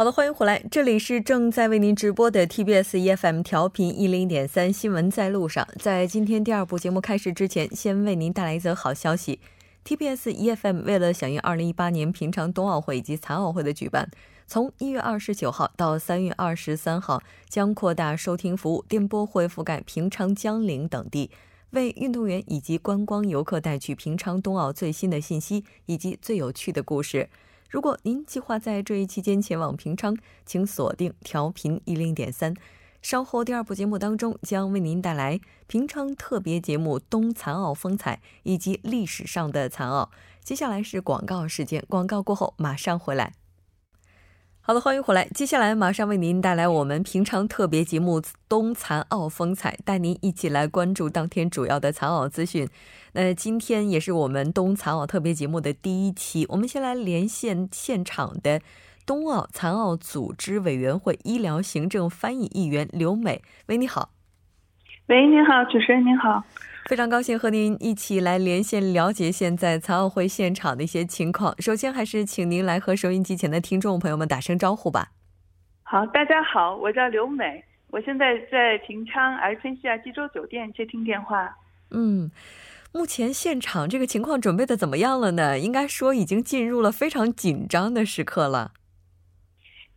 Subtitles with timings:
[0.00, 5.68] 好的，欢迎回来，这里是正在为您直播的 TBS EFM 调频一零点三新闻在路上。
[5.78, 9.40] 在今天第二部节目开始之前，先为您带来一则好消息
[9.84, 14.10] ：TBS EFM 为了响应二零一八年平昌冬奥会以及残奥会的举办，
[14.46, 21.30] 从一月二十九号到三月二十三号，将扩大收听服务，电波会覆盖平昌、江陵等地，
[21.72, 27.28] 为运动员以及观光游客带去平昌冬奥最新的信息以及最有趣的故事。
[27.70, 32.52] 如果您计划在这一期间前往平昌，请锁定调频一零点三。
[33.00, 40.10] 稍后第二部节目当中将为您带来平昌特别节目《冬残奥风采》以及历史上的残奥。
[40.42, 43.32] 接下来是广告时间，广告过后马上回来。
[44.70, 45.26] 好的，欢迎回来。
[45.34, 52.68] 接下来马上为您带来我们平常特别节目《冬残奥风采》，带您一起来关注当天主要的残奥资讯。
[53.14, 58.60] 那今天也是我们冬残奥特别节目的第一期，我们先来连线现场的
[59.04, 63.42] 冬奥残奥组织委员会医疗行政翻译议员刘美。
[63.66, 64.10] 喂，你好。
[65.08, 66.44] 喂，您好，主持人您好。
[66.90, 71.54] 非常高兴和您一起来连线，了解现在残奥会现场的一些情况。
[71.62, 75.12] 首先，还是请您来和收音机前的听众朋友们打声招呼吧。
[75.84, 81.56] 好，大家好，我叫刘美，我现在在平昌儿春西亚济州酒店接听电话。
[81.92, 82.28] 嗯，
[82.92, 85.60] 目前现场这个情况准备的怎么样了呢？
[85.60, 88.72] 应该说已经进入了非常紧张的时刻了。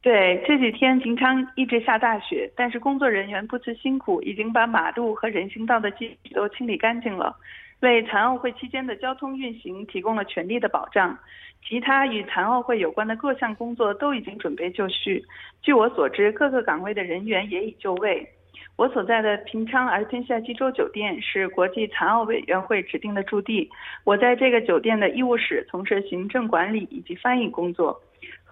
[0.03, 7.33] 对，这几天平昌一直下大雪，但是工作人员不辞辛苦，已经把马路和人行道的积水都清理干净了，
[7.79, 11.17] 为残奥会期间的交通运行提供了全力的保障。
[11.65, 15.23] 其他与残奥会有关的各项工作都已经准备就绪。
[15.61, 18.27] 据我所知，各个岗位的人员也已就位。
[18.75, 23.69] 我所在的平昌儿天下济州酒店是国际残奥委员会指定的驻地，
[24.03, 28.01] 我在这个酒店的医务室从事行政管理以及翻译工作。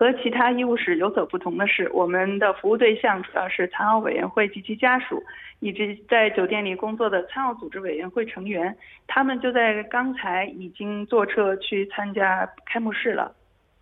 [0.01, 5.23] 和其他医务室有所不同的是，我们的服务对象主要是残奥委员会及其家属，
[5.59, 8.75] 以及在酒店里工作的残奥组织委员会成员。
[9.05, 13.31] 他们就在刚才已经坐车去参加开幕式了。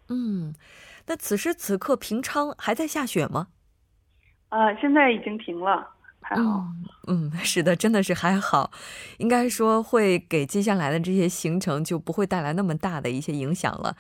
[0.09, 0.53] 嗯，
[1.08, 3.47] 那此时此刻平昌还在下雪吗？
[4.50, 5.88] 啊，现在已经停了，
[6.19, 6.66] 还好。
[7.08, 8.72] 嗯，是的，真的是还好。
[9.19, 13.96] 应该说会给接下来的这些行程就不会带来那么大的一些影响了。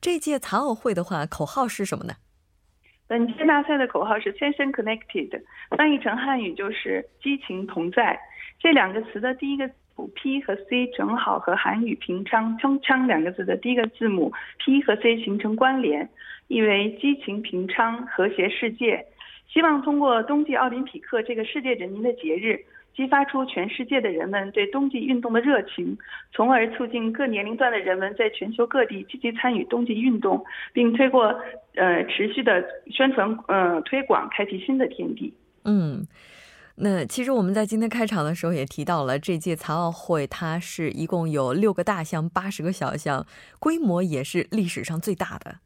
[0.00, 2.14] 这届残奥会的话，口号是什么呢？
[3.06, 5.42] 本届大赛的口号是 “Session Connected”，
[5.76, 8.18] 翻译成汉语就是“激情同在”。
[8.58, 16.08] 这两个词的第一个字母 P 和 C 正好和韩语平昌锵锵两个字的第一个字母 P 和 C 形成关联，
[16.48, 19.04] 意为激情平昌，和谐世界。
[19.52, 22.64] 希望通过冬季奥林匹克这个世界人民的节日。
[22.94, 25.96] 激发出全世界的人们对冬季运动的热情，
[26.32, 31.24] 从而促进各年龄段的人们在全球各地积极参与冬季运动，并通过
[31.76, 35.32] 呃持续的宣传呃推广，开辟新的天地。
[35.64, 36.06] 嗯，
[36.76, 43.26] 那其实我们在今天开场的时候也提到了，这届残奥会它是一共有六个大项，八十个小项，
[43.58, 45.56] 规模也是历史上最大的。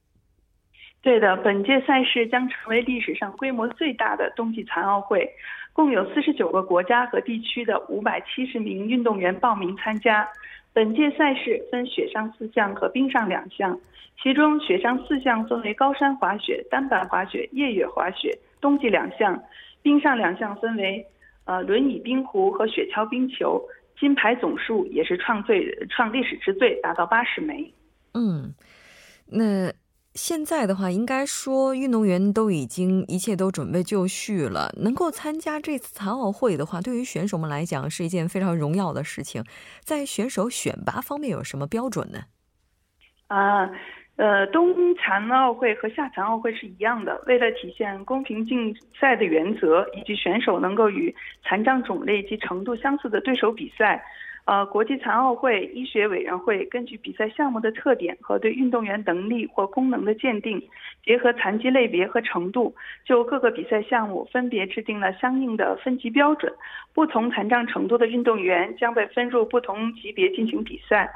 [1.00, 5.28] 对的，本届赛事将成为历史上规模最大的冬季残奥会，
[5.74, 10.26] 共有四十九个国家和地区的五百七十名运动员报名参加。
[10.72, 13.78] 本届赛事分雪上四项和冰上两项，
[14.22, 19.36] 其中雪上四项分为高山滑雪、单板滑雪、越野滑雪，冬季两项；
[19.82, 21.04] 冰上两项分为
[21.44, 23.60] 呃轮椅冰壶和雪橇冰球。
[23.98, 27.72] 金牌总数也是创最创历史之最，达到八十枚。
[28.14, 28.54] 嗯，
[29.26, 29.72] 那。
[30.14, 34.72] 现在的话，应该说运动员都已经一切都准备就绪了。
[34.80, 39.42] 能够参加这次残奥会的话，对于选手们来讲是一件非常荣耀的事情。
[39.80, 42.20] 在选手选拔方面有什么标准呢？
[43.26, 43.68] 啊，
[44.14, 51.12] 呃，冬残奥会和夏残奥会是一样的，为了体现公平竞赛的原则，以及选手能够与
[51.42, 54.00] 残障种类及程度相似的对手比赛。
[54.46, 60.62] 呃，国际残奥会医学委员会根据比赛项目的特点和对运动员能力或功能的鉴定，
[61.02, 62.74] 结合残疾类别和程度，
[63.06, 66.52] 就各个比赛项目分别制定了相应的分级标准。
[66.92, 71.10] 不同残障程度的运动员将被分入不同级别进行比赛。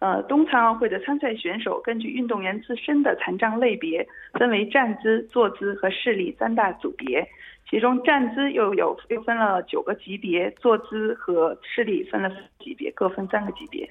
[0.00, 7.28] 呃，冬残奥会的参赛选手根据运动员自身的残障类别，分为站姿、坐姿和视力三大组别。
[7.68, 13.90] 其中站姿又有又分了九个级别，坐姿和视力分了级别，各分三个级别。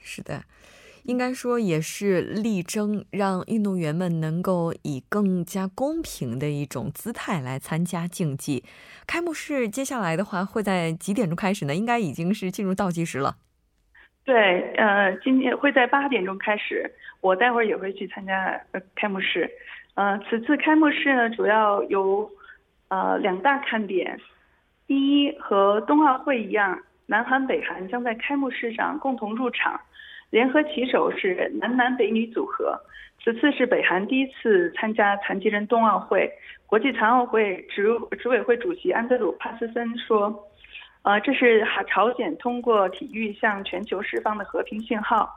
[0.00, 0.42] 是的。
[1.04, 8.64] 应该说也是力争让运动员们能够以更加公平的一种姿态来参加竞技。
[9.06, 11.76] 开幕式接下来的话会在几点钟开始呢？
[11.76, 13.36] 应该已经是进入倒计时了。
[14.26, 16.90] 对，呃，今天会在八点钟开始，
[17.20, 19.48] 我待会儿也会去参加呃开幕式。
[19.94, 22.28] 呃，此次开幕式呢，主要有
[22.88, 24.18] 呃两大看点。
[24.88, 26.76] 第一，和冬奥会一样，
[27.06, 29.80] 南韩、北韩将在开幕式上共同入场。
[30.30, 32.76] 联合旗手是男男北女组合，
[33.22, 36.28] 此次是北韩第一次参加残疾人冬奥会。
[36.66, 40.34] 国际残奥会执执委会主席安德鲁帕斯森说
[41.06, 45.32] ：“呃，这是朝鲜通过体育向全球释放的和平信号。”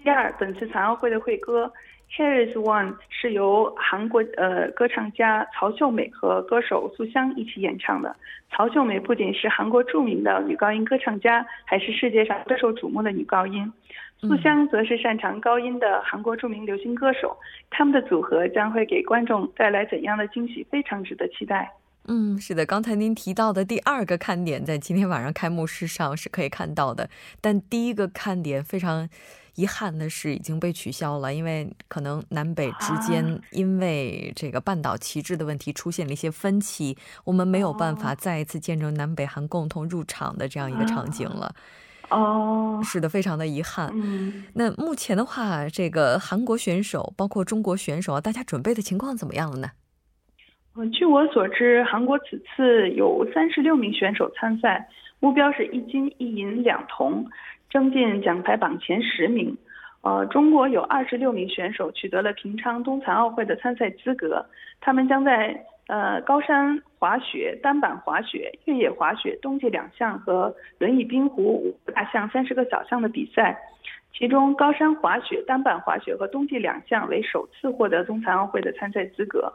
[0.00, 1.70] 第二，本次残奥会的会歌。
[2.08, 8.14] Here Is One 是由韩国呃歌唱家曹秀美和歌手素香一起演唱的。
[8.52, 13.70] 曹秀美不仅是韩国著名的女高音歌唱家，还是世界上最受瞩目的女高音。
[14.18, 17.36] 素香则是擅长高音的韩国著名流行歌手。
[17.70, 20.64] 他们的组合将会给观众带来怎样的惊喜？
[20.70, 21.68] 非常值得期待。
[22.08, 27.08] 嗯，是的，刚才您提到的第二个看点，在今天晚上开幕式上是可以看到的。
[27.40, 29.08] 但第一个看点非常。
[29.54, 41.52] 遗憾的是已经被取消了，因为可能南北之间因为这个半岛旗帜的问题出现了一些分歧，我们没有办法再一次见证南北韩共同入场的这样一个场景了。
[42.08, 43.90] 哦，是的，非常的遗憾。
[43.92, 49.72] 嗯，那目前的话，这个韩国选手包括中国选手啊，大家准备的情况怎么样了呢？
[50.86, 54.88] 据我所知，韩国此次有三十六名选手参赛，
[55.20, 57.24] 目标是一金一银两铜。
[57.70, 59.54] 争进奖牌榜前十名，
[60.00, 64.42] 呃，中国有二十六名选手取得了平昌冬残奥会的参赛资格，
[64.80, 65.54] 他们将在
[65.86, 73.58] 呃高山滑雪、单板滑雪、越野滑雪冬季两项和轮椅冰壶五大项三十个小项的比赛，
[74.14, 79.52] 其中高山滑雪、单板滑雪和冬季两项为首次获得冬残奥会的参赛资格。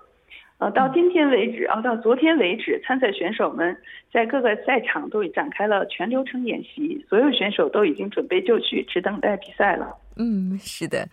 [0.64, 3.76] 呃，到今天为止，啊，到昨天为止，参赛选手们
[4.14, 9.94] 在各个赛场都已展开了全流程演习，所有选手都已经准备就绪，只等待比赛了。
[10.16, 11.06] 嗯，是的。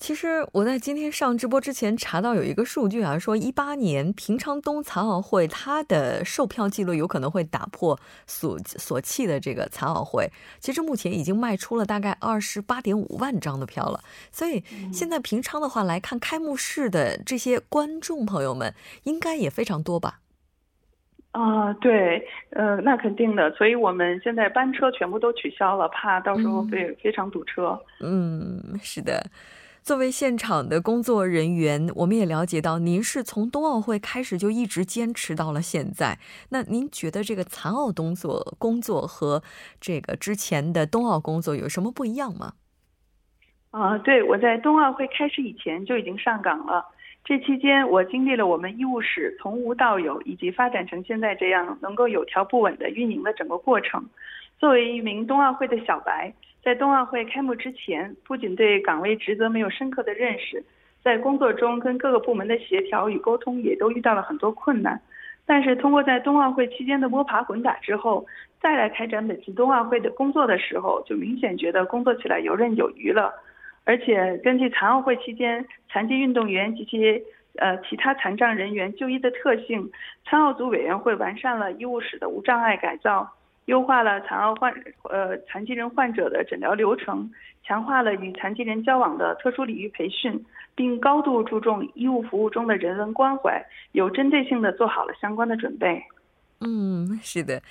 [0.00, 10.30] 其实我在今天上直播之前查到有一个数据啊，说一八年平昌冬残奥会它的售票记录有可能会打破所所弃的这个残奥会。
[10.58, 14.00] 其实目前已经卖出了大概二十八点五万张的票了，
[14.32, 20.20] 所以现在平昌的话来看开幕式的这些观众朋友们应该也非常多吧？
[21.32, 27.78] 啊，对，呃，那肯定的，所以我们现在班车全部都取消了，怕到时候会非常堵车。
[28.00, 29.22] 嗯，是的。
[29.90, 36.20] 作为现场的工作人员，我们也了解到，您是从冬奥会开始就一直坚持到了现在。
[36.50, 39.42] 那您觉得这个残奥动作工作和
[39.80, 42.52] 这个之前的冬奥工作有什么不一样吗？
[43.72, 46.84] 啊，对，我在冬奥会开始以前就已经上岗了。
[47.24, 54.08] 这期间，我经历了我们医务室从无到有，以及发展成现在这样能够有条不紊的运营的整个过程。
[54.60, 56.32] 作为一名冬奥会的小白。
[56.62, 60.62] 在冬奥会开幕之前，不仅对岗位职责没有深刻的认识，
[61.02, 65.00] 在工作中跟各个部门的协调与沟通也都遇到了很多困难。
[65.46, 68.24] 但是通过在冬奥会期间的摸爬滚打之后，
[68.60, 73.32] 再来开展本次冬奥会的工作的时候，就明显觉得工作起来游刃有余了。
[73.84, 77.20] 而且根据残奥会期间残疾运动员及其
[77.56, 79.90] 呃其他残障人员就医的特性，
[80.26, 83.28] 残奥组委员会完善了医务室的无障碍改造。
[83.66, 84.72] 优化了残奥患
[85.04, 87.30] 呃残疾人患者的诊疗流程，
[87.62, 96.02] 强化了与残疾人交往的特殊领域培训，并高度注重医务服务中的人文关怀，有针对性的做好了相关的准备。
[96.60, 97.62] 嗯，是的，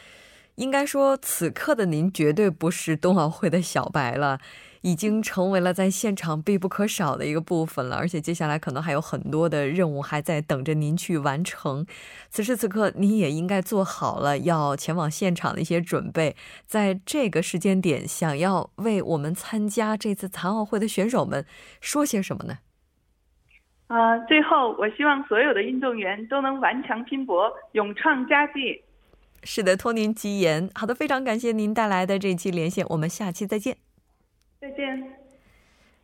[0.59, 4.39] 应该说此刻的您绝对不是冬奥会的小白了。
[4.81, 11.85] 已经成为了在现场必不可少的一个部分了，而且接下来可能还有很多的任务还在等着您去完成。
[12.29, 16.33] 此时此刻，您也应该做好了要前往现场的一些准备。
[16.65, 21.45] 在这个时间点，想要为我们参加这次残奥会的选手们
[21.81, 22.59] 说些什么呢？
[23.87, 28.81] 啊，最后，我希望所有的运动员都能顽强拼搏，勇创佳绩。
[29.43, 30.69] 是的，托您吉言。
[30.75, 33.77] 好的，非常感谢您带来的这期连线，我们下期再见。
[34.59, 35.01] 再见。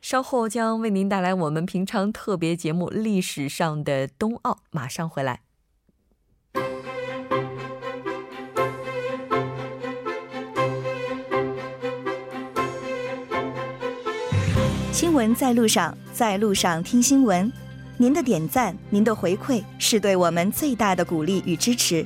[0.01, 5.41] 稍后将为您带来我们平常特别节目《历史上的冬奥》，马上回来。
[14.91, 17.51] 新闻在路上，在路上听新闻。
[17.97, 22.05] 您的点赞、您的回馈，是对我们最大的鼓励与支持。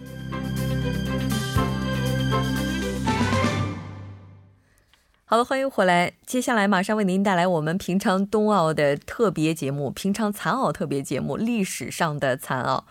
[5.31, 6.11] 好了，欢迎回来。
[6.25, 12.85] 接下来马上为您带来我们平昌冬奥的特别节目——平昌残奥特别节目——历史上的残奥。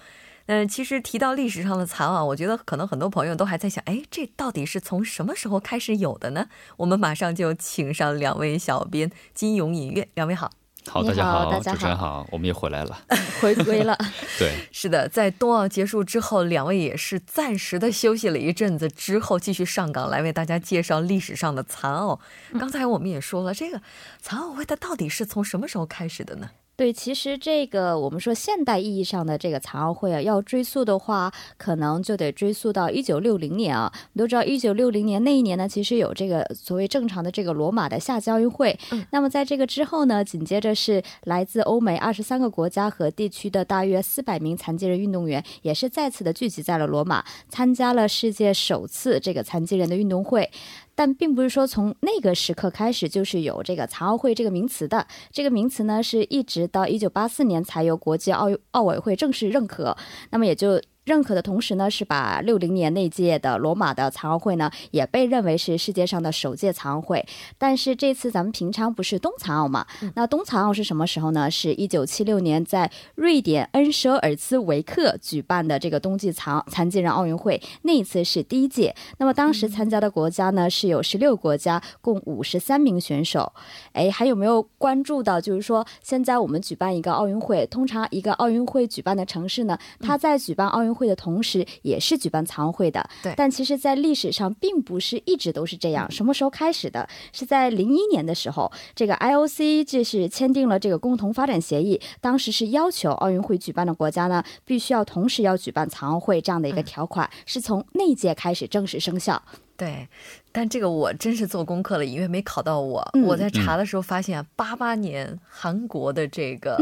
[0.46, 6.46] 嗯，其实提到历史上的残奥，我觉得可能很多朋友都还在想，哎，这到底是从什么时候开始有的呢？
[6.78, 10.50] 我们马上就请上两位小编金勇、尹月，两位好。
[10.88, 12.98] 好，大家好，主持人好，我们也回来了，
[13.40, 13.96] 回归了。
[14.38, 22.18] 对，是的，在冬奥结束之后，两位也是暂时的休息了一阵子，之后继续上岗来为大家介绍历史上的残奥。
[22.58, 23.80] 刚才我们也说了，这个
[24.20, 26.50] 残奥会它到底是从什么时候开始的呢？
[26.80, 33.92] 对，其实这个我们说现代意义上的这个残奥会啊，要追溯的话，可能就得追溯到一九六零年啊。
[33.92, 38.74] 我们都知道，一九六零年那一年呢，其实有这个所谓正常的这个罗马的夏季奥运会。
[38.92, 39.04] 嗯。
[39.12, 50.50] 那么在这个之后呢，紧接着是来自欧美二十三个国家和地区的大约四百名残疾人运动员，也是再次的聚集在了罗马，参加了世界首次这个残疾人的运动会。
[51.00, 55.06] 但并不是说从那个时刻开始就是有这个残奥会这个名词的。
[55.32, 59.96] 这个名词呢，是一直到一九八四年才由国际奥奥委会正式认可。
[60.28, 60.78] 那么也就。
[61.04, 67.26] 认可的同时呢，是把六零年那届的罗马的残奥会呢，也被认为是世界上的首届残奥会。
[67.56, 69.86] 但是这次咱们平昌不是冬残奥嘛？
[70.14, 71.50] 那冬残奥是什么时候呢？
[71.50, 78.94] 是一九七六年在瑞典恩舍尔茨维克举办的这个冬季残残疾人奥运会，那一次是第一届。
[79.16, 83.50] 那么当时参加的国家呢是有十六国家，共五十三名选手。
[83.94, 85.40] 哎，还有没有关注到？
[85.40, 90.89] 就是说现在我们举办一个奥运会，通常一个奥运会举办的城市呢，它在举办奥运。
[90.94, 93.08] 会的同时，也是举办残奥会的。
[93.22, 96.10] 对，但其实，在历史上并不是一直都是这样。
[96.10, 97.08] 什么时候开始的？
[97.32, 109.42] 是在零一年的时候，这个 IOC 这是签订了这个共同发展协议，当时是要求奥运会举办的国家呢，必须要同时要举办残奥会这样的一个条款，是从那届开始正式生效。
[109.76, 110.06] 对，
[110.52, 113.02] 但这个我真是做功课了，因为没考到我。
[113.24, 116.76] 我在查的时候发现，八八年韩国的这个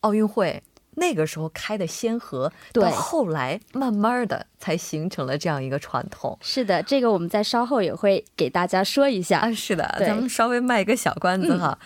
[0.00, 0.60] 奥运会。
[1.00, 6.38] 那个时候开的先河，到后来慢慢的才形成了这样一个传统。
[6.42, 9.40] 是的，这个我们在稍后也会给大家说一下。
[9.40, 11.76] 啊，是的，咱们稍微卖一个小关子哈。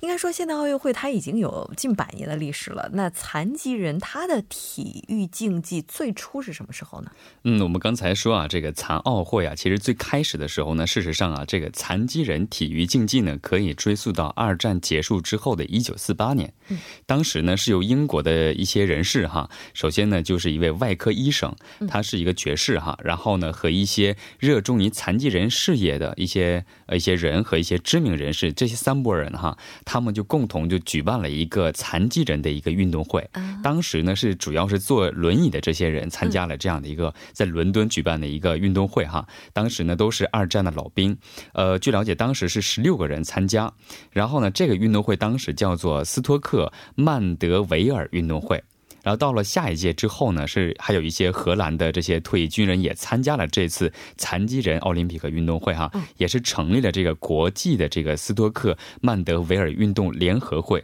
[0.00, 2.88] 应该说，现代奥运会它已经有近百年的历史了。
[2.92, 7.10] 那残疾人他的体育竞技最初是什么时候呢？
[7.44, 16.52] 嗯，我们刚才说啊，这个残奥会啊，其实最开始的时候呢，事实上啊，这个残疾人体育竞技呢，可以追溯到二战结束之后的一九四八年。
[16.68, 21.54] 嗯，当时呢是由英国的一些人士哈，首先呢就是一位外科医生，
[21.88, 29.56] 他是一个爵士哈，然后呢和一些热衷于残疾人事业的一些呃一些人和一些知名人士，这些三拨人哈。
[29.86, 33.26] 他们就共同就举办了一个残疾人的一个运动会，
[33.62, 39.26] 当时呢是主要是坐轮椅的这些人参加了这样的一个在伦敦举办的一个运动会哈。
[39.52, 41.16] 当时呢都是二战的老兵，
[41.54, 43.72] 呃，据了解当时是十六个人参加，
[44.10, 48.62] 然后呢这个运动会当时叫做斯托克曼德维尔运动会。
[49.06, 60.82] 然后到了下一届之后呢，是还有一些荷兰的这些退役军人也参加了这次残疾人奥林匹克运动会哈，也是成立了这个国际的这个斯托克曼德维尔运动联合会。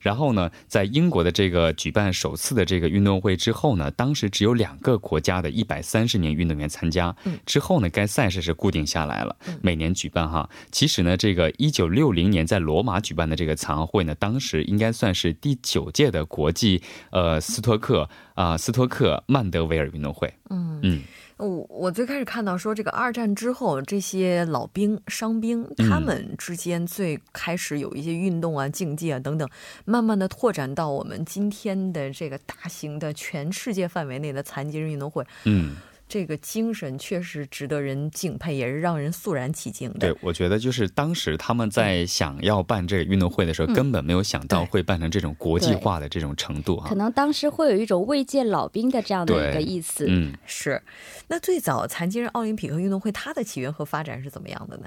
[0.00, 7.16] 然后呢，在英国的这个举办首次的这个运动会之后呢，当时只有两个国家的一百三十名运动员参加。
[7.46, 10.46] 之后呢，该赛事是固定下来了，每年举办哈。
[10.70, 17.54] 其实呢，这个一九六零年在罗马举办的这个残奥会呢，当时应该算是第九届的国际呃斯。
[17.54, 20.28] 斯托克啊，斯托克曼德维尔运动会。
[20.50, 21.02] 嗯嗯，
[21.36, 29.48] 我我最开始看到说，这个二战之后，这些老兵、伤兵他们之间最开始有一些运动啊、竞技啊等等，
[29.84, 35.26] 慢慢的拓展到我们今天的这个大型的全世界范围内的残疾人运动会。
[35.44, 35.76] 嗯。
[36.14, 39.98] 这个精神确实值得人敬佩，也是让人肃然起敬的。
[39.98, 46.88] 对，我觉得就是当时他们在想要办这个运动会的时候，根本没有想到会办成这种国际化的这种程度啊。
[46.88, 50.06] 可能当时会有一种慰藉老兵的这样的一个意思。
[50.08, 50.80] 嗯，是。
[51.26, 54.86] 那最早残疾人奥林匹克运动会它的起源和发展是怎么样的呢？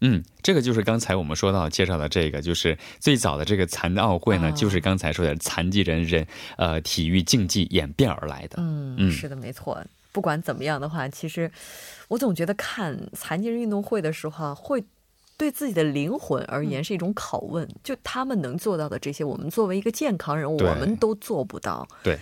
[0.00, 6.24] 嗯，这个就是刚才我们说到介绍的这个，就是最早的这个残奥会呢，就是刚才说的残疾人人
[6.56, 8.58] 呃体育竞技演变而来的。
[8.58, 9.84] 嗯嗯，是的，没错。
[10.14, 11.50] 不管怎么样的话，其实
[12.06, 14.84] 我总觉得看残疾人运动会的时候，会
[15.36, 17.68] 对自己的灵魂而言是一种拷问。
[17.82, 21.86] 就他们能做到的这些，我们作为一个健康人，我们都做不到。
[22.04, 22.16] 对。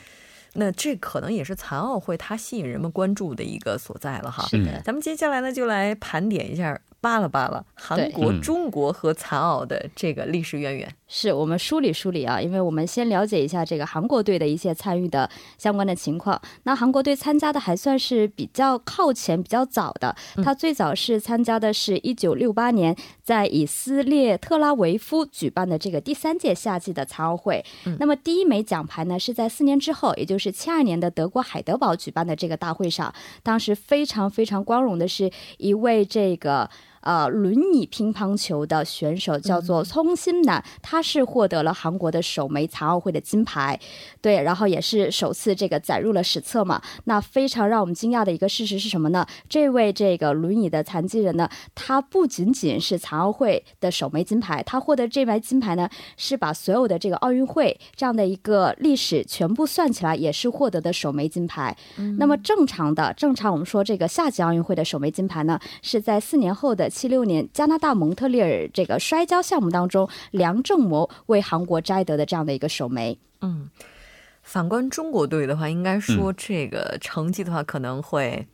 [0.54, 4.46] 那这可能也是残奥会它吸引人们关注的一个所在了哈。
[4.48, 6.80] 是的，咱们接下来呢就来盘点一下。
[7.02, 15.28] 扒拉扒拉，韩国、中国和残奥的这个历史渊源，是我们梳理梳理啊，因为我们先了解一下这个韩国队的一些参与的
[15.58, 16.40] 相关的情况。
[16.62, 27.64] 那韩国队参加的还算是比较靠前、比较早的，他最早是参加的是一九六八年在以色列特拉维夫举办的这个第三届夏季的残奥会。
[27.98, 35.28] 那么第一枚奖牌呢是在四年之后，也就是七二年的德国海德堡举办的这个大会上，当时非常非常光荣的是
[35.58, 36.70] 一位这个。
[37.02, 43.78] 呃，轮椅乒乓球的选手叫做聪心男，他是获得了韩国的首枚残奥会的金牌，
[44.20, 46.80] 对，然后也是首次这个载入了史册嘛。
[47.04, 49.26] 那非常让我们惊讶的一个事实是什么呢？
[49.48, 61.76] 这位这个轮椅的残疾人呢，他不仅仅是残奥会的首枚金牌，他获得这枚金牌呢，是把所有的这个奥运会这样的一个历史全部算起来，也是获得的首枚金牌。
[62.18, 66.91] 那么正常的，正常我们说这个夏季奥运会的首枚金牌呢，是在四年后的。
[66.92, 73.18] 七六年加拿大蒙特利尔这个摔跤项目当中，梁正模为韩国摘得的这样的一个首枚。
[73.40, 73.70] 嗯，
[74.42, 78.46] 反观中国队的话，应该说这个成绩的话，可能会。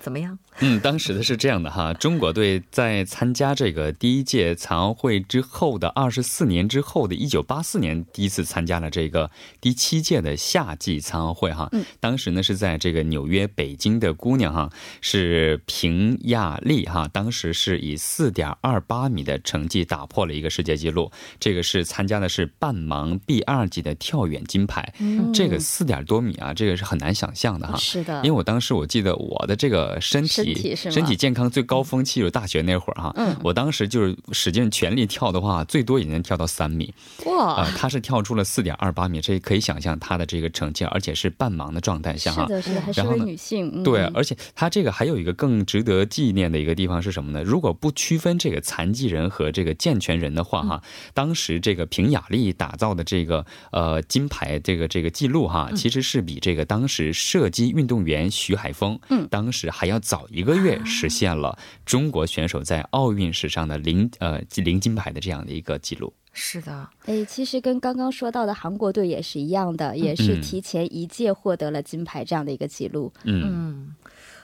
[0.00, 0.38] 怎么样？
[0.60, 9.30] 嗯，当时的是这样的哈，中国队在参加这个第一届残奥会之后的二十四年之后的一九八四年，第一次参加了这个
[9.60, 11.68] 第七届的夏季残奥会哈。
[11.70, 14.68] 嗯，当时呢是在这个纽约、北京的姑娘哈，
[15.00, 21.12] 是平亚丽哈，当时是以四点二八米的成绩打破了一个世界纪录。
[21.38, 24.92] 这个是参加的是半盲 B 二级的跳远金牌。
[24.98, 27.76] 嗯，这个四点多米啊，这个是很难想象的哈。
[27.76, 29.67] 是的，因为我当时我记得我的这个。
[29.70, 36.92] 呃，身体身体健康最高峰期就是大学那会儿哈，嗯，我当时就是使劲全力跳的话，最多也能跳到三米，
[37.26, 47.42] 哇，啊，他是跳出了四点二八米，这可以想象他的这个成绩，而且是半盲的状态下哈，是的，是的，还是位女性，对，而且他这个还有一个更值得纪念的一个地方是什么呢？
[47.44, 50.82] 如果不区分这个残疾人和这个健全人的话哈，
[51.14, 59.57] 当时这个凭雅丽打造的这个呃金牌这个这个记录哈，其实是比这个当时射击运动员徐海峰，嗯，当时。
[59.70, 66.12] 还要早一个月实现了中国选手在奥运史上的零呃零金牌的这样的一个记录。
[66.32, 73.12] 是的，哎，其实跟刚刚说到的韩国队也是一样的，也是提前一届获得了金牌这样的一个记录。
[73.24, 73.94] 嗯，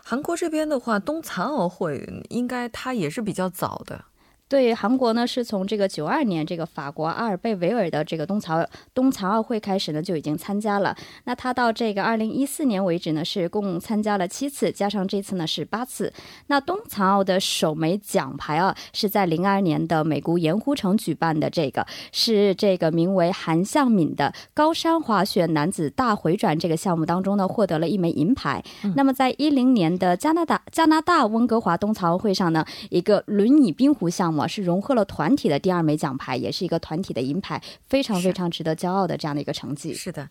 [0.02, 4.04] 韩国这边的话，冬残奥会应该它也是比较早的。
[4.46, 10.94] 对韩国呢，是从这个九二年这个法国阿尔贝维尔的这个冬残冬残奥会开始呢，就已经参加了。
[11.24, 16.12] 那他到这个二零一四年为止呢，是共参加了七次，加上这次呢是八次。
[16.48, 28.62] 那冬残奥的首枚奖牌啊，是在零二年的美国盐湖城举办的，这个是这个名为韩向敏的高山滑雪男子大回转这个项目当中呢，获得了一枚银牌。
[28.94, 34.33] 那么在一零年的加拿大加拿大温哥华冬残奥会上呢，一个轮椅冰壶项目。
[34.48, 39.94] 是融合了团体的第二枚奖牌，也是一个团体的银牌，非常非常值得骄傲的这样的一个成绩。
[39.94, 40.28] 是的，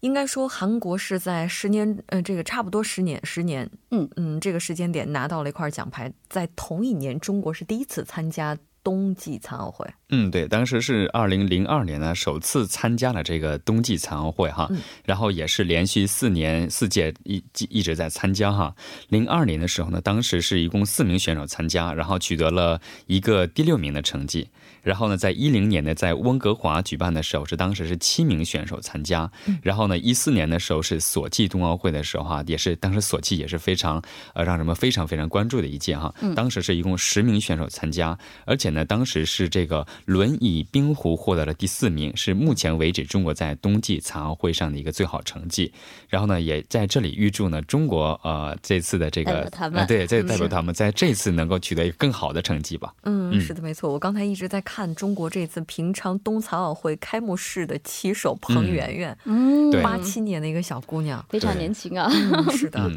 [0.00, 6.12] 应该说韩国是在十年，呃，这个差不多十年，十年，嗯嗯，这个时间点拿到了一块奖牌。
[6.28, 8.56] 在同一年，中国是第一次参加。
[8.84, 14.68] 冬季残奥会，嗯，对，当时是二零零二年呢，首次参加了这个冬季残奥会哈，
[15.06, 18.74] 然后也是连续四年四届一一直在参加哈。
[19.08, 24.46] 零二年的时候呢，当时是一共四名选手参加，然后取得了一个第六名的成绩。
[24.82, 29.30] 然后呢，在一零年呢，在温哥华举办的时候是当时是七名选手参加。
[29.62, 34.02] 然后呢，一四年的时候是索契冬奥会的时候哈，也是当时索契也是非常
[34.34, 36.12] 呃让人们非常非常关注的一届哈。
[36.34, 45.72] 当时是一共十名选手参加，而且呢，当时是这个轮椅冰壶获得了第四名，是目前为止中国在冬季残奥会上的一个最好成绩。
[46.08, 49.48] 然后呢，也在这里预祝呢中国呃这次的这个
[49.86, 52.92] 对，这代表他们在这次能够取得一个更好的成绩吧。
[53.04, 53.92] 嗯，是的，没错。
[53.92, 54.72] 我刚才一直在看。
[54.72, 62.10] 看中国这次平昌冬残奥会开幕式的旗手彭媛媛，嗯，八七年的一个小姑娘，非常年轻啊。
[62.56, 62.90] 是的，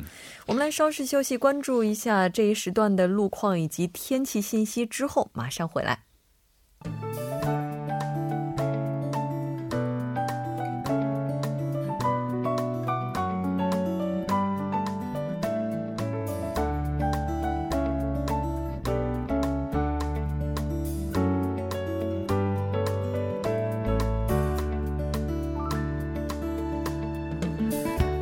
[0.45, 6.04] 我们来稍事休息，关注一下这一时段的路况以及天气信息，之后马上回来。
[6.85, 7.74] Thank you.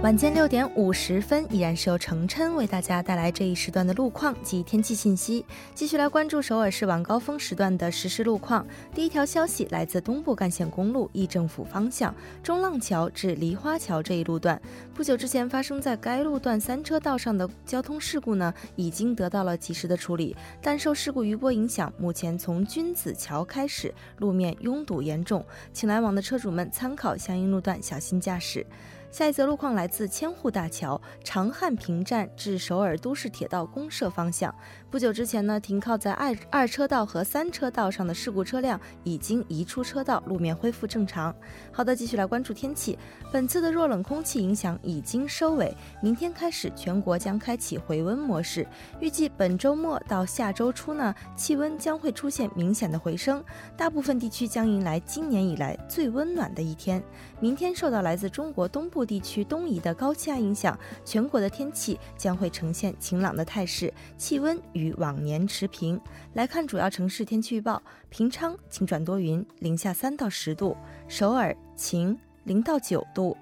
[0.03, 5.45] 晚间六点五十分，依然是由程琛为大家带来这一时段的路况及天气信息。
[5.73, 8.67] 继续来关注首尔市晚高峰时段的实时路况。
[8.93, 12.13] 第一条消息来自东部干线公路议政府方向
[12.43, 14.61] 中浪桥至梨花桥这一路段，
[14.93, 28.65] 不久之前发生在该路段三车道上的交通事故呢，已经得到了及时的处理，但受事故余波影响，目前从君子桥开始路面拥堵严重，请来往的车主们参考相应路段小心驾驶。
[29.13, 34.53] 下一则路况来自千户大桥长汉平站至首尔都市铁道公社方向。
[34.89, 41.31] 不久之前呢，停靠在二二车道和三车道上的事故车辆已经移出车道，路面恢复正常。
[41.71, 42.97] 好的，继续来关注天气。
[43.31, 45.71] 本次的弱冷空气影响已经收尾，
[46.01, 48.65] 明天开始全国将开启回温模式。
[48.99, 53.43] 预计本周末到下周初呢，气温将会出现明显的回升，
[53.77, 57.03] 大部分地区将迎来今年以来最温暖的一天。
[57.43, 64.93] 明天受到来自中国东部地区东移的高气压影响，全国的天气将会呈现晴朗的态势，气温与。
[64.93, 65.99] 往年持平。
[66.35, 70.73] 来看主要城市天气预报：平昌晴转多云，零下三到十度；
[71.09, 73.35] 首尔晴，零到九度。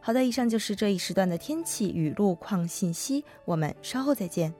[0.00, 3.24] 好的，以上就是这一时段的天气与路况信息。
[3.44, 4.54] 我们稍后再见。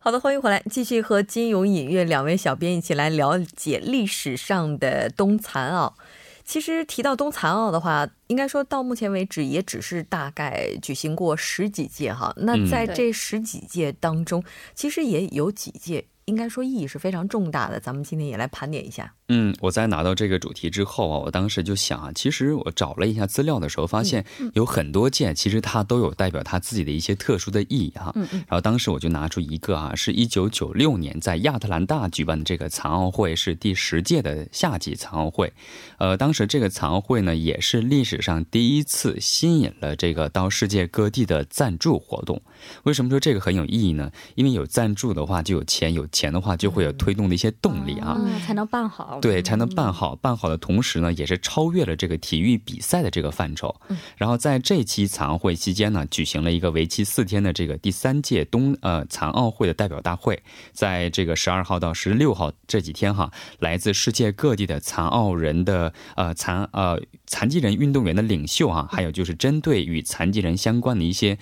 [0.00, 5.96] 好的，欢迎回来，继续和金勇、尹月两位小编一起来了解历史上的冬残奥。
[6.44, 12.32] 其实提到冬残奥的话，应该说到目前为止也只是大概举行过十几届哈。
[12.36, 16.06] 那在这十几届当中，其实也有几届。
[16.28, 19.14] 应该说意义是非常重大的，咱们今天也来盘点一下。
[19.30, 28.12] 嗯，我在拿到这个主题之后啊，我当时就想啊，其实我找了一下资料的时候，发现有很多件，其实它都有代表它自己的一些特殊的意义哈。
[28.14, 28.44] 嗯嗯。
[28.46, 35.50] 然后当时我就拿出一个啊，是一九九六年在亚特兰大举办的这个残奥会，是第十届的夏季残奥会。
[35.98, 42.40] 呃，当时这个残奥会呢，也是历史上第一次吸引了这个到世界各地的赞助活动。
[42.84, 44.10] 为什么说这个很有意义呢？
[44.34, 46.06] 因为有赞助的话，就有钱有。
[46.18, 49.20] 钱的话就会有推动的一些动力啊，才能办好。
[49.22, 50.16] 对，才能办好。
[50.16, 53.72] 办好的同时呢，也是超越了这个体育比赛的这个范畴。
[54.16, 60.42] 然后在这期残奥会期间呢，举行了一个为期四天的这个第三届冬呃残奥会的代表大会。
[60.72, 71.38] 在这个十二号到十六号这几天哈，来自世界各地的残奥人的呃残呃残疾人运动员的领袖啊，还有就是针对与残疾人相关的一些。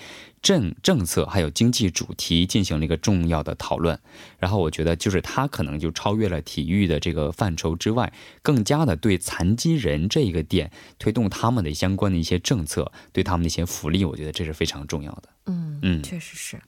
[0.46, 3.98] 政政策还有经济主题进行了一个重要的讨论，
[4.38, 15.22] 然后我觉得就是它可能就超越了体育的这个范畴之外，更加的对残疾人这一个点推动他们的相关的一些政策，对他们的一些福利，我觉得这是非常重要的。
[15.46, 16.60] 嗯嗯，确实是。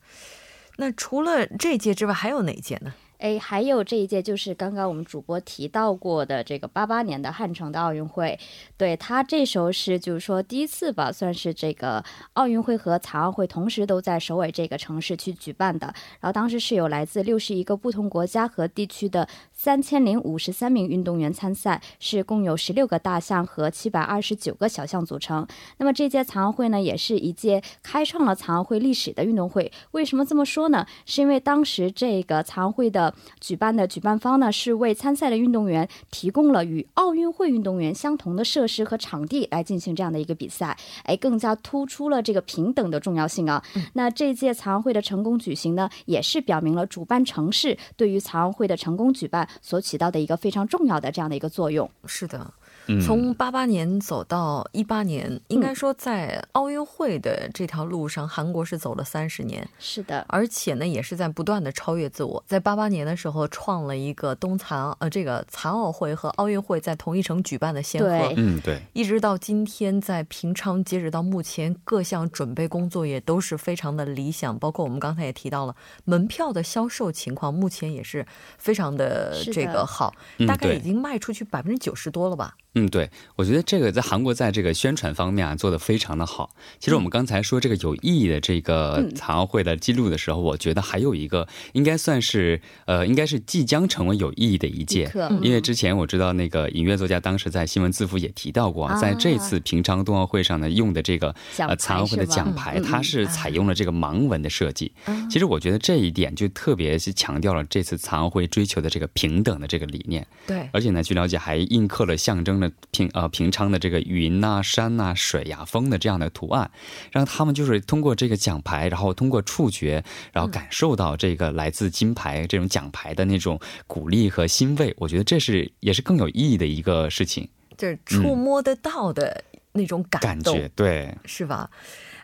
[0.75, 2.93] 那除了这届之外，还有哪届呢？
[3.19, 8.39] 哎，还有这一届就是刚刚我们主播提到过的这个八八年的汉城的奥运会，
[8.77, 12.01] 对他这时候是就是说第一次吧，算是这个
[12.33, 15.87] 奥运会和残奥会同时都在首尔这个城市去举办的。
[16.21, 25.45] 然后当时是有来自六十一个不同国家和地区的三千零五十三名运动员参赛，是共有十六个大项和七百二十九个小项组成。
[25.75, 29.69] 那么这届残奥会呢，也是一届开创了残奥会历史的运动会。
[29.91, 30.85] 为什么这么说呢？
[31.05, 33.08] 是因为当时这个残奥会的
[33.39, 43.63] 举办的举办方呢，是为参赛的运动员提供了与奥运会运动员相同的设施和场地来进行这样的一个比赛，哎，更加突出了这个平等的重要性啊。
[43.93, 51.89] 那这届残奥会的成功举行呢，也是表明了主办城市对于残奥会的成功举办所起到的一个非常重要的这样的一个作用。
[52.05, 52.53] 是的。
[53.01, 59.67] 从八八年走到一八年，应该说在奥运会的这条路上，韩国是走了三十年。
[59.77, 62.43] 是的，而且呢，也是在不断的超越自我。
[62.47, 68.33] 在八八年的时候，创了一个冬残呃这个残奥会和奥运会在同一城举办的先河。
[68.37, 68.81] 嗯，对。
[68.93, 74.57] 一直到今天，在平昌，截止到目前，各项准备工作也都是非常的理想。
[74.57, 75.75] 包括我们刚才也提到了
[76.05, 78.25] 门票的销售情况，目前也是
[78.57, 80.13] 非常的这个好，
[80.47, 82.55] 大概已经卖出去百分之九十多了吧。
[82.68, 86.55] 嗯，对，我觉得这个在韩国在这个宣传方面啊做的非常的好。
[86.79, 95.11] 其实我们刚才说这个有意义的这个残奥会的记录的时候，我觉得还有一个应该算是呃，应该是即将成为有意义的一届。
[95.41, 104.93] 因为之前我知道那个音乐作家当时在新闻字符也提到过，在这次平昌冬奥会上呢用的这个呃残奥会的奖牌，它是采用了这个盲文的设计。
[105.29, 110.25] 其实我觉得这一点就特别是强调了这次残奥会追求的这个平等的这个理念。
[110.45, 112.58] 对，而且呢，据了解还印刻了象征。
[112.91, 116.69] 平呃平昌的这个云呐、山呐、水呀、风的这样的图案，
[117.11, 124.93] 让他们就是通过这个奖牌，然后通过触觉，然后感受到这个来自金牌这种奖牌的那种鼓励和欣慰。
[124.97, 131.69] 我觉得这是也是更有意义的一个事情，就是触摸得到的那种感觉对，是吧？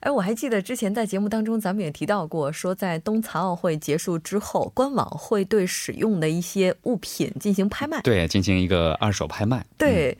[0.06, 9.66] 哎，我还记得之前在节目当中，咱们也提到过，说在冬残奥会结束之后，官网会对使用的一些物品进行拍卖，对，进行一个二手拍卖。
[9.80, 10.16] 对，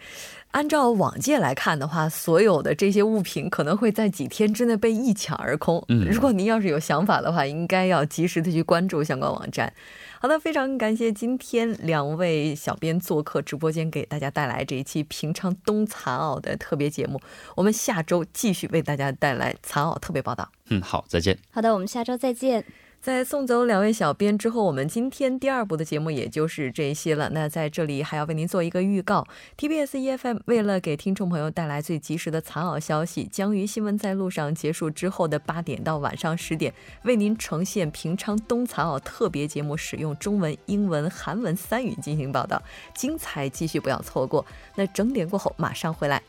[0.56, 5.84] 按照往届来看的话，所有的这些物品可能会在几天之内被一抢而空。
[5.90, 9.74] 嗯，如果您要是有想法的话，应该要及时的去关注相关网站。
[10.22, 17.20] 好的，非常感谢今天两位小编做客直播间，给大家带来这一期平昌冬残奥的特别节目。
[17.54, 20.50] 我们下周继续为大家带来残奥特别报道。
[20.70, 21.38] 嗯，好，再见。
[21.52, 22.64] 好的，我们下周再见。
[23.06, 27.30] 在送走两位小编之后，我们今天第二部的节目也就是这些了。
[27.34, 29.28] 那在这里还要为您做一个预告
[29.60, 42.60] ：TBS EFM 为了给听众朋友带来最及时的残奥消息，将于新闻在路上结束之后的八点到晚上十点，为您呈现平昌冬残奥特别节目，使用中文、英文、韩文三语进行报道，
[42.96, 44.44] 精彩继续，不要错过。
[44.74, 46.20] 那整点过后马上回来。